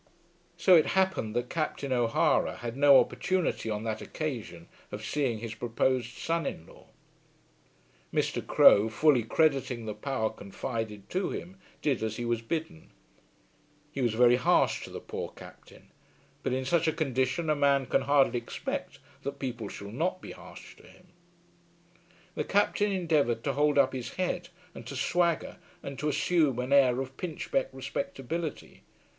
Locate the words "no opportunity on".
2.75-3.83